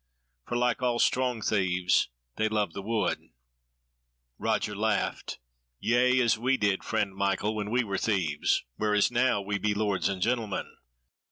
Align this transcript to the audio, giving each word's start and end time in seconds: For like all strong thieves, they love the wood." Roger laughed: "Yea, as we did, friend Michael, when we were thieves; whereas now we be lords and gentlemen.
For 0.47 0.57
like 0.57 0.81
all 0.81 0.97
strong 0.97 1.43
thieves, 1.43 2.07
they 2.35 2.47
love 2.49 2.73
the 2.73 2.81
wood." 2.81 3.29
Roger 4.39 4.75
laughed: 4.75 5.37
"Yea, 5.79 6.19
as 6.21 6.39
we 6.39 6.57
did, 6.57 6.83
friend 6.83 7.13
Michael, 7.13 7.53
when 7.53 7.69
we 7.69 7.83
were 7.83 7.99
thieves; 7.99 8.63
whereas 8.77 9.11
now 9.11 9.41
we 9.43 9.59
be 9.59 9.75
lords 9.75 10.09
and 10.09 10.19
gentlemen. 10.19 10.75